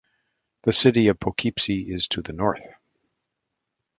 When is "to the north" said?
2.07-2.63